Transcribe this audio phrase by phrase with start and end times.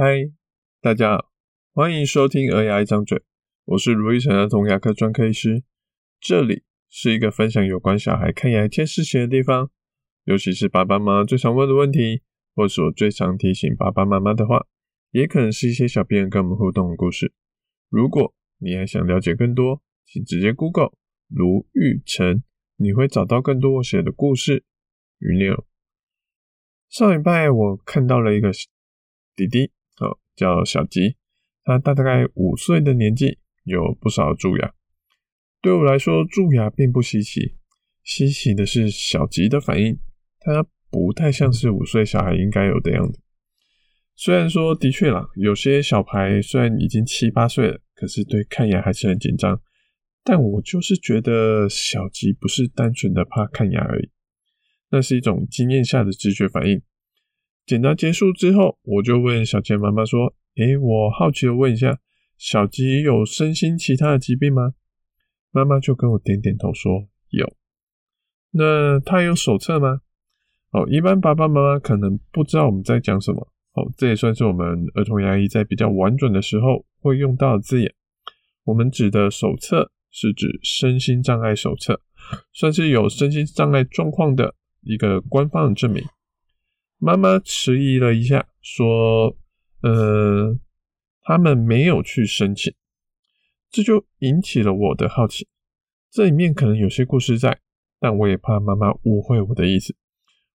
[0.00, 0.30] 嗨，
[0.80, 1.32] 大家好，
[1.72, 3.18] 欢迎收听《儿牙一张嘴》，
[3.64, 5.64] 我是卢奕成儿童牙科专科医师。
[6.20, 9.72] 这里是一个分享有关小孩看牙一件事情的地方，
[10.22, 12.22] 尤其是爸爸妈妈最常问的问题，
[12.54, 14.68] 或是我最常提醒爸爸妈妈的话，
[15.10, 17.32] 也可能是一些小病人跟我们互动的故事。
[17.88, 20.92] 如果你还想了解更多，请直接 Google
[21.26, 22.44] 卢奕成，
[22.76, 24.62] 你会找到更多我写的故事
[25.18, 25.66] 与内容。
[26.88, 28.52] 上礼拜我看到了一个
[29.34, 29.72] 弟弟，
[30.38, 31.16] 叫小吉，
[31.64, 34.72] 他大概五岁的年纪，有不少蛀牙。
[35.60, 37.56] 对我来说，蛀牙并不稀奇，
[38.04, 39.98] 稀奇的是小吉的反应，
[40.38, 43.20] 他不太像是五岁小孩应该有的样子。
[44.14, 49.60] 虽然说，的确啦，有些小孩虽然已经七八岁了，可是对看牙还是很紧张。
[50.24, 54.10] 但我就是觉得小吉不是单纯的怕看牙而已。
[54.90, 56.82] 那是一种经验下的直觉反应。
[57.68, 61.98] 检查结束之后，我就问小杰妈妈说：“诶，我好奇的问一下，
[62.38, 64.72] 小吉有身心其他的疾病吗？”
[65.52, 67.46] 妈妈就跟我点点头说：“有。”
[68.52, 70.00] 那他有手册吗？
[70.70, 73.52] 哦，一般爸爸妈妈可能不知道我们在讲什么。
[73.74, 77.94] 哦，这也算是我们儿童牙医在比较婉转的时候会用到的字眼。
[78.64, 82.00] 我们指的手册是指身心障碍手册，
[82.54, 84.54] 算是有身心障碍状况的。
[84.82, 86.02] 一个官方的证明。
[87.00, 89.36] 妈妈迟疑了一下，说
[89.82, 90.58] ：“呃，
[91.22, 92.74] 他们没有去申请。”
[93.70, 95.46] 这就引起了我的好奇。
[96.10, 97.60] 这里面可能有些故事在，
[98.00, 99.94] 但我也怕妈妈误会我的意思。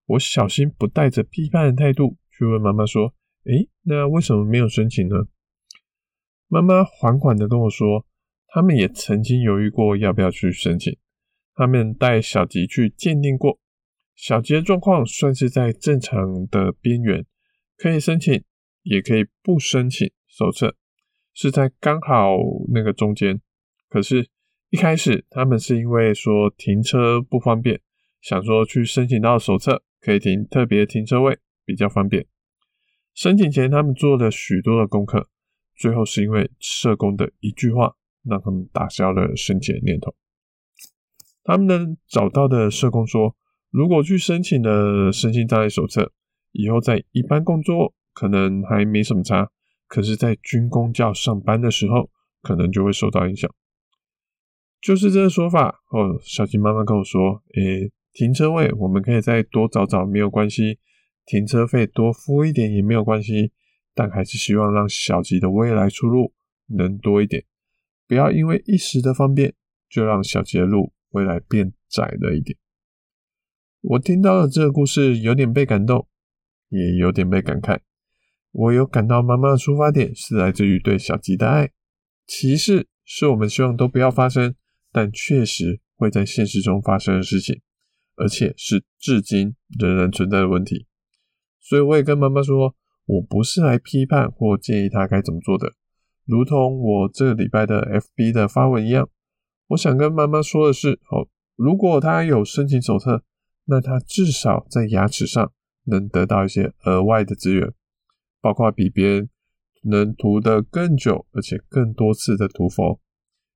[0.05, 3.13] 我小心不带着批判的态度去问妈妈说
[3.45, 5.15] ：“诶，那为什么没有申请呢？”
[6.49, 8.05] 妈妈缓缓的跟我说
[8.49, 10.97] ：“他们也曾经犹豫过要不要去申请，
[11.55, 13.59] 他们带小吉去鉴定过。”
[14.15, 17.25] 小杰状况算是在正常的边缘，
[17.75, 18.43] 可以申请，
[18.83, 20.75] 也可以不申请手册，
[21.33, 22.37] 是在刚好
[22.71, 23.41] 那个中间。
[23.89, 24.29] 可是，
[24.69, 27.81] 一开始他们是因为说停车不方便，
[28.21, 32.25] 想说去申请到手册，可以停特别停车位比较方便。
[33.13, 35.27] 申请前他们做了许多的功课，
[35.75, 40.15] 最后是因为社工的一句话，让他们打消了申请的念头。
[41.43, 43.35] 他们能找到的社工说。
[43.73, 46.11] 如果去申请了身心障碍手册，
[46.51, 49.49] 以后在一般工作可能还没什么差，
[49.87, 52.11] 可是，在军公教上班的时候，
[52.43, 53.49] 可能就会受到影响。
[54.79, 56.19] 就是这个说法哦。
[56.21, 60.77] 小吉妈妈跟我说：“诶，停车位我们可以再多找找，没有关系；
[61.25, 63.53] 停车费多付一点也没有关系。
[63.95, 66.31] 但还是希望让小吉的未来出路
[66.67, 67.43] 能多一点，
[68.07, 69.55] 不要因为一时的方便，
[69.89, 72.55] 就让小吉的路未来变窄了一点。”
[73.83, 76.07] 我听到了这个故事，有点被感动，
[76.69, 77.79] 也有点被感慨。
[78.53, 81.69] 我有感到妈妈的出发点是来自于对小吉的爱。
[82.25, 84.55] 歧视是我们希望都不要发生，
[84.93, 87.59] 但确实会在现实中发生的事情，
[88.15, 90.87] 而且是至今仍然存在的问题。
[91.59, 92.73] 所以我也跟妈妈说，
[93.05, 95.73] 我不是来批判或建议她该怎么做的。
[96.25, 99.09] 如同我这个礼拜的 FB 的发文一样，
[99.67, 101.27] 我想跟妈妈说的是：哦，
[101.57, 103.25] 如果她有申请手册。
[103.65, 105.51] 那他至少在牙齿上
[105.85, 107.73] 能得到一些额外的资源，
[108.41, 109.29] 包括比别人
[109.83, 112.99] 能涂得更久，而且更多次的涂氟。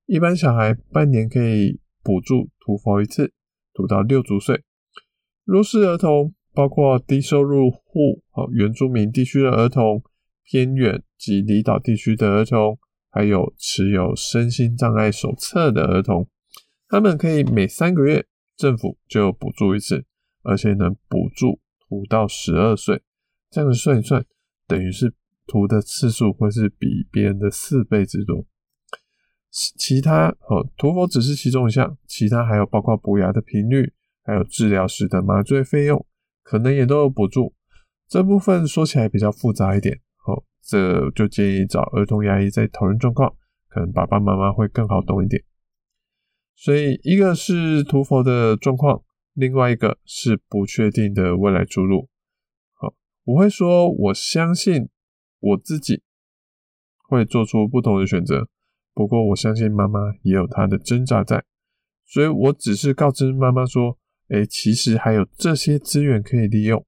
[0.05, 3.33] 一般小孩半年可以补助涂氟一次，
[3.73, 4.63] 涂到六足岁。
[5.43, 10.01] 弱势儿童，包括低收入户、哦原住民地区的儿童、
[10.43, 12.79] 偏远及离岛地区的儿童，
[13.09, 16.29] 还有持有身心障碍手册的儿童，
[16.87, 18.25] 他们可以每三个月。
[18.57, 20.03] 政府就补助一次，
[20.41, 23.01] 而且能补助涂到十二岁，
[23.51, 24.25] 这样子算一算，
[24.67, 25.13] 等于是
[25.45, 28.45] 涂的次数会是比别人的四倍之多。
[29.49, 33.93] 其他哦，涂氟只是其中一项，其他还有包括补牙的频率，
[34.23, 36.05] 还有治疗时的麻醉费用，
[36.43, 37.53] 可能也都有补助。
[38.07, 43.35] 这部分说起来比较复杂一点，哦，这就建议找儿童牙医再讨论状况，
[43.69, 45.43] 可能爸爸妈妈会更好懂一点。
[46.59, 52.09] 所以，一个是涂氟的状况，另外一个是不确定的未来出路。
[52.73, 52.95] 好，
[53.25, 54.89] 我会说，我相信
[55.39, 56.01] 我自己
[57.07, 58.49] 会做出不同的选择。
[58.95, 61.45] 不过，我相信妈妈也有她的挣扎在。
[62.03, 63.99] 所以我只是告知妈妈说
[64.29, 66.83] ：“诶，其实还有这些资源可以利用，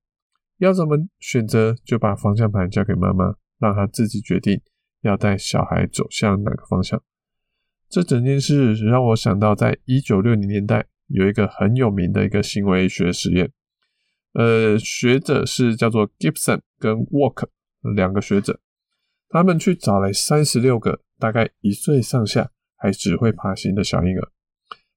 [0.57, 4.59] 要怎么选择，就把方向盘交给妈妈，让她自己决定
[5.01, 6.99] 要带小孩走向哪个方向。”
[7.89, 13.51] 这整件事让我想到，在一九六零年代有一个很有名的一个行为学实验，
[14.33, 17.47] 呃，学者是叫做 Gibson 跟 Walk
[17.95, 18.59] 两个学者，
[19.27, 24.31] 他们去找来三十六个大概一岁上下还只会爬行的小婴儿，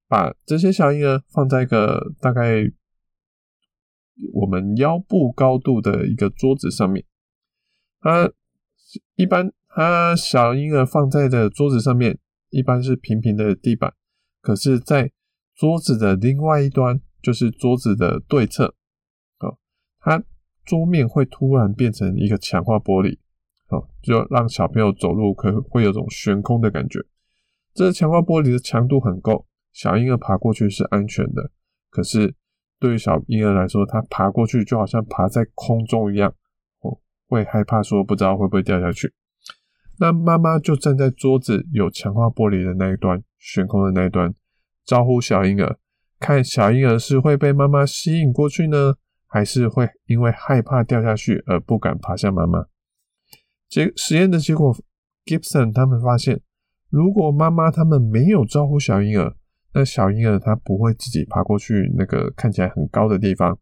[0.07, 2.71] 把这些小婴儿放在一个大概
[4.33, 7.03] 我们腰部高度的一个桌子上面。
[7.99, 8.31] 他
[9.15, 12.19] 一般，他小婴儿放在的桌子上面
[12.53, 13.93] 一般是平平的地板，
[14.39, 15.11] 可是，在
[15.55, 18.75] 桌子的另外一端，就是桌子的对侧，
[19.39, 19.57] 哦，
[19.99, 20.23] 它
[20.63, 23.17] 桌面会突然变成一个强化玻璃，
[23.69, 26.99] 哦，就让小朋友走路可会有种悬空的感觉。
[27.73, 31.49] 这个强化玻璃的强度很够，小婴儿爬过去是安全的。
[31.89, 32.35] 可是
[32.79, 36.33] 对于小婴儿来说，他爬过去就好像爬在空中一样，
[36.81, 39.11] 哦，会害怕说不知道会不会掉下去。
[40.03, 44.35] 那妈妈就站在桌子有强化玻璃的那一端，悬空的那一端。
[44.83, 45.77] 招呼小婴儿，
[46.19, 48.95] 看小婴儿是会被妈妈吸引过去呢，
[49.27, 52.65] 还是会因为害怕掉下去而不敢爬向妈妈？
[53.69, 54.75] 结实验的结果
[55.23, 56.41] ，Gibson 他们发现，
[56.89, 59.33] 如果妈妈他们没有招呼小婴儿，
[59.73, 63.57] 那小婴儿他不会自己爬过去那个看起来很高的地方。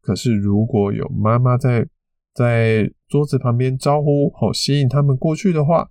[0.00, 1.86] 可是如果有妈妈在
[2.36, 5.88] 在桌子旁边招呼或吸引他们过去的话，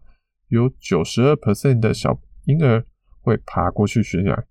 [0.50, 2.86] 有九十二 percent 的小婴儿
[3.20, 4.46] 会爬过去悬崖。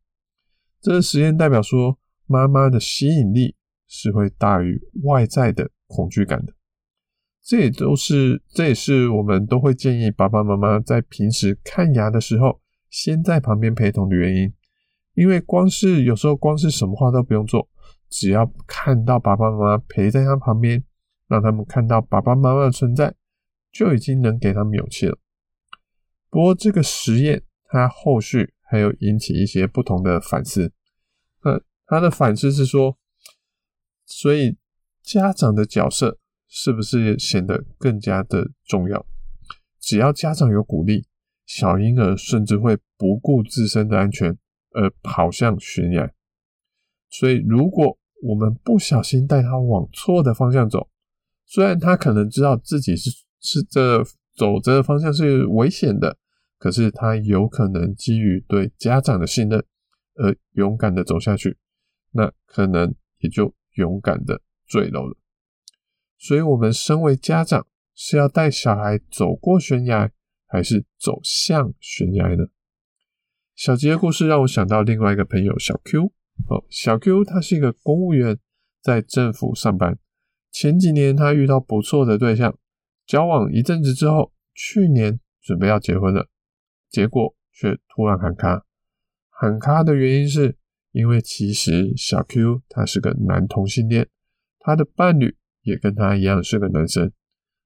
[0.81, 1.97] 这个实验代表说，
[2.27, 3.55] 妈妈的吸引力
[3.87, 6.53] 是会大于外在的恐惧感的。
[7.41, 12.61] 这也都是，这也是我们都会建议爸爸妈妈在平时看牙的时候，
[12.91, 14.53] 先在旁边陪同的原因。
[15.15, 17.69] 因为光是有时候光是什么话都不用做，
[18.11, 20.83] 只要看到爸爸妈妈陪在他旁边，
[21.29, 23.15] 让他们看到爸爸妈妈的存在，
[23.73, 25.19] 就已经能给他们勇气了。
[26.31, 28.53] 不过这个实验它后续。
[28.67, 30.73] 还有引起一些不同的反思。
[31.45, 32.99] 那他的反思是说，
[34.05, 34.57] 所以
[35.03, 36.19] 家长的角色
[36.49, 39.07] 是不是显得更加的重要？
[39.79, 41.07] 只要家长有鼓励，
[41.47, 44.37] 小婴儿甚至会不顾自身的安全
[44.71, 46.11] 而跑向悬崖。
[47.11, 50.89] 所以，如果我们不小心带他往错的方向走，
[51.47, 53.11] 虽然他可能知道自己是
[53.41, 54.03] 是这
[54.35, 56.19] 走这个方向是危险的。
[56.57, 59.63] 可是他有可能基于对家长的信任
[60.15, 61.59] 而勇敢的走下去，
[62.13, 65.15] 那可能也就勇敢的坠楼了。
[66.17, 70.11] 所以，我们身为家长是要带小孩走过悬崖，
[70.47, 72.47] 还是走向悬崖呢？
[73.55, 76.07] 小杰的故事让我想到另外一个朋友小 Q。
[76.49, 78.39] 哦，小 Q 他是一个公务员，
[78.81, 79.99] 在政府上班。
[80.55, 82.57] 前几年他遇到不错的对象，
[83.05, 86.29] 交往一阵子之后，去年准备要结婚了。
[86.89, 88.65] 结果却突然喊卡，
[89.29, 90.57] 喊卡的原因是
[90.93, 94.09] 因为其实小 Q 他是个男同性恋，
[94.61, 97.11] 他的伴侣也跟他一样是个男生。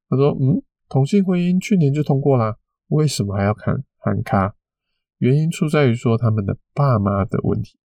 [0.08, 2.56] 他说：“嗯，同性婚姻去年就通过啦，
[2.86, 4.54] 为什么还要喊喊卡？
[5.18, 7.78] 原因出在于说他们的爸妈的问题。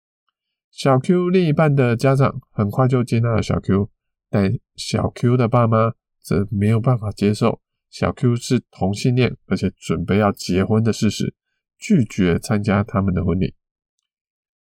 [0.70, 3.90] 小 Q 另一半的家长很快就接纳了小 Q，
[4.32, 7.62] 但小 Q 的爸妈则没有办法接受。”
[7.92, 11.36] 小 Q 是同性恋，而且准备要结婚的事实，
[11.78, 13.54] 拒绝参加他们的婚礼。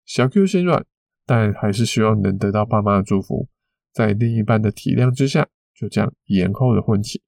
[0.03, 0.83] 小 Q 心软，
[1.27, 3.47] 但还是希望能得到爸妈的祝福。
[3.93, 7.21] 在另一半的体谅之下，就这样延后了婚期。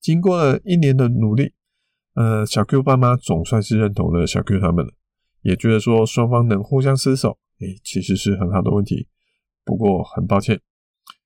[0.00, 1.52] 经过了一年的努力，
[2.14, 4.92] 呃，小 Q 爸妈总算是认同了小 Q 他们了，
[5.42, 9.06] 也觉得说双方能互相厮守，诶，其实是很好的问题。
[9.64, 10.58] 不过很抱歉，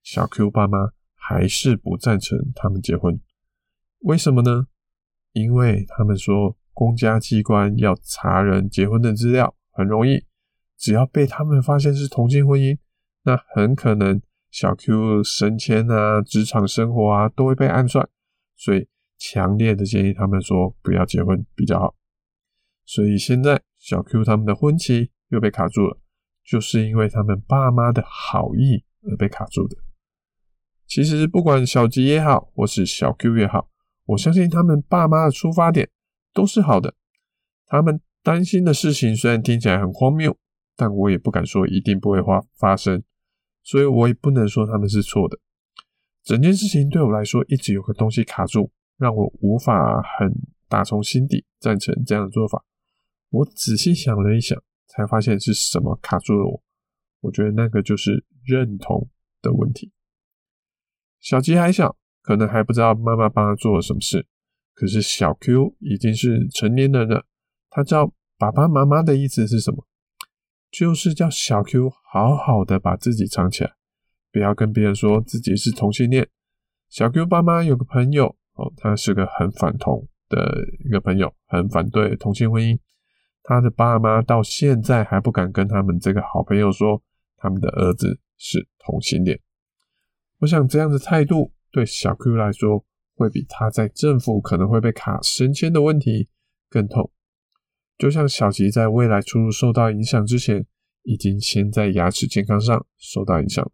[0.04, 0.92] 小 Q 爸妈。
[1.26, 3.18] 还是不赞成他们结婚，
[4.00, 4.66] 为什么呢？
[5.32, 10.26] 因为他们说公家机关要查人结婚的资料很容易，
[10.76, 12.76] 只要被他们发现是同性婚姻，
[13.22, 14.20] 那很可能
[14.50, 18.06] 小 Q 升迁啊、职场生活啊都会被暗算，
[18.54, 21.96] 所以强烈的建议他们说不要结婚比较好。
[22.84, 25.98] 所以现在小 Q 他们的婚期又被卡住了，
[26.44, 29.78] 就是因为他们爸妈的好意而被卡住的。
[30.94, 33.68] 其实不管小吉也好，或是小 Q 也好，
[34.04, 35.90] 我相信他们爸妈的出发点
[36.32, 36.94] 都是好的。
[37.66, 40.38] 他们担心的事情虽然听起来很荒谬，
[40.76, 43.02] 但我也不敢说一定不会发发生，
[43.64, 45.36] 所以我也不能说他们是错的。
[46.22, 50.32] 整件事情对我来说一直有个东西卡住，让我无法很
[50.68, 52.64] 打从心底赞成这样的做法。
[53.30, 56.62] 我仔细想了一想，才发现是什么卡住了我。
[57.22, 59.08] 我觉得那个就是认同
[59.42, 59.90] 的问题。
[61.24, 64.26] 小吉还小，可能还不知道妈妈帮他做了什么事。
[64.74, 67.24] 可是小 Q 已经是成年人了，
[67.70, 69.86] 他知道爸爸妈妈的意思是什么，
[70.70, 73.72] 就是叫小 Q 好好的把自己藏起来，
[74.30, 76.28] 不要跟别人说自己是同性恋。
[76.90, 82.78] 小 Q 爸妈有个朋友哦，他是个很反同的一个朋友，很反对同性婚姻。
[83.42, 87.02] 他的爸妈到现在还不敢跟他们这个好朋友说，
[87.38, 89.40] 他们的儿子是同性恋。
[90.44, 92.84] 我想这样的态度对小 Q 来说，
[93.16, 96.28] 会比他在政府可能会被卡升迁的问题
[96.68, 97.10] 更痛。
[97.96, 100.66] 就像小吉在未来出入受到影响之前，
[101.04, 103.72] 已经先在牙齿健康上受到影响了。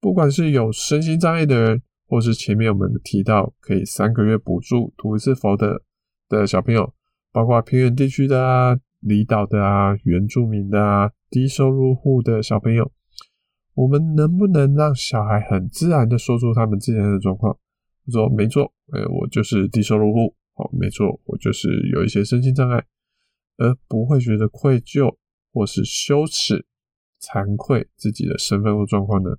[0.00, 5.82] 不管是有身心障碍的人，或是前面我们提到可以三个月补助涂一次氟的
[6.28, 6.92] 的小朋友，
[7.30, 12.90] 包括偏远地区的啊、离岛的啊、原住民的啊、低收入户的小朋友，
[13.78, 17.56] 我们能不能让小孩很自然的说出他们之前的状况？
[18.10, 22.84] 说没错，呃，我就是低收入户，哦，没错，我就是有一些身心障碍，
[23.56, 25.14] 而不会觉得愧疚
[25.52, 26.66] 或是羞耻、
[27.20, 29.30] 惭愧自己的身份或状况呢？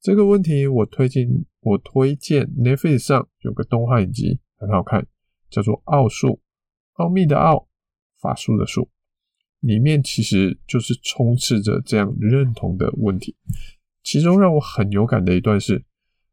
[0.00, 1.28] 这个问题我推荐，
[1.60, 5.06] 我推荐 Netflix 上有个动画影集很好看，
[5.48, 6.28] 叫做《奥数》，
[6.94, 7.68] 奥秘的奥，
[8.20, 8.90] 法术的术，
[9.64, 13.34] 里面其实就是充斥着这样认同的问题。
[14.02, 15.82] 其中让我很有感的一段是，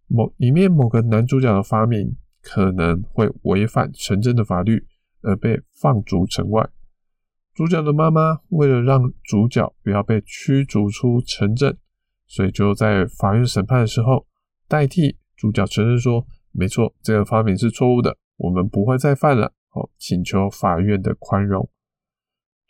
[0.08, 4.86] 某里面某个男主角的发明可能会违反城镇的法律，
[5.22, 6.70] 而被放逐城外。
[7.54, 11.78] 主角的妈妈为了让主角不要被驱逐出城镇。
[12.28, 14.26] 所以就在法院审判的时候，
[14.68, 21.70] 代替主角承认说：“没错，这个发明是错误的，我们不会再犯了。”哦，请求法院的宽容。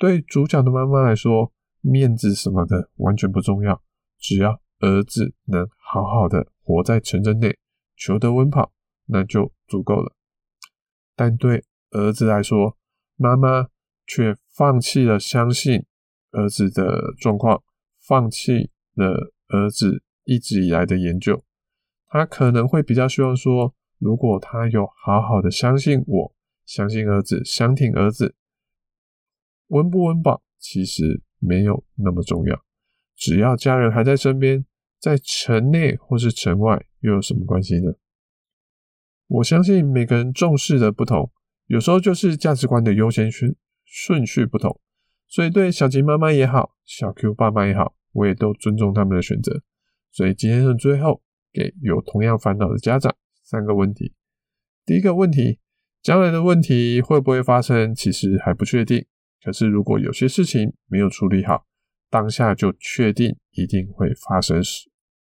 [0.01, 3.83] 对主角的妈妈来说，面子什么的完全不重要，
[4.17, 7.55] 只要儿子能好好的活在城镇内，
[7.95, 8.71] 求得温饱，
[9.05, 10.15] 那就足够了。
[11.15, 12.75] 但对儿子来说，
[13.15, 13.67] 妈妈
[14.07, 15.85] 却放弃了相信
[16.31, 17.61] 儿子的状况，
[17.99, 19.31] 放弃了。
[19.49, 21.43] 儿子一直以来的研究，
[22.07, 26.33] 他可能会比较希望说，如果他有好好的相信我，
[26.65, 28.33] 相信儿子，相挺儿子，
[29.71, 32.63] 温不温饱其实没有那么重要，
[33.15, 34.65] 只要家人还在身边，
[34.99, 37.93] 在城内或是城外又有什么关系呢？
[39.27, 41.31] 我相信每个人重视的不同，
[41.67, 44.79] 有时候就是价值观的优先顺顺序不同，
[45.27, 47.95] 所以对小吉妈妈也好，小 Q 爸妈也好。
[48.13, 49.63] 我也都尊重他们的选择，
[50.11, 51.21] 所以今天的最后
[51.53, 54.13] 给有同样烦恼的家长三个问题。
[54.85, 55.59] 第一个问题，
[56.01, 59.05] 将来的问题会不会发生，其实还不确定。
[59.43, 61.65] 可是如果有些事情没有处理好，
[62.09, 64.61] 当下就确定一定会发生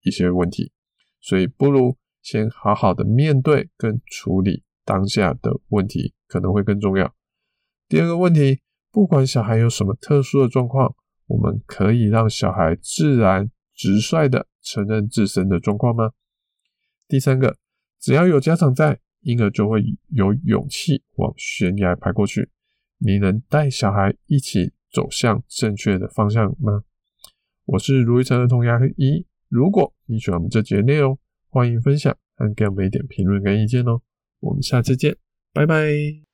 [0.02, 0.72] 一些问题，
[1.20, 7.14] 所以不如先好好的面对跟处理当下的问题，可能会更重要。
[7.88, 10.94] 第二个问题，不管小孩有什么特殊的状况。
[11.26, 16.12] 我们可以让小孩自然直率的承认自身的状况吗？
[17.08, 17.56] 第三个，
[17.98, 22.50] 只要有家长在，婴儿就会有勇气往悬崖爬过去。
[23.04, 26.82] 你能带小孩一起走向正确的方向吗？
[27.66, 29.26] 我是如意成的童牙医。
[29.48, 31.18] 如果你喜欢我们这节内容，
[31.48, 34.00] 欢迎分享和给我们一点评论跟意见哦。
[34.40, 35.16] 我们下次见，
[35.52, 36.33] 拜拜。